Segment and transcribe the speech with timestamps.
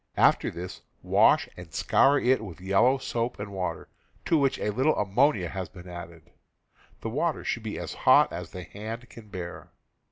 [0.17, 3.87] After this, wash and scour it with yellow soap and water,
[4.25, 6.31] to which a little ammonia has been added
[7.01, 9.69] (the water should be as hot as the hand can bear).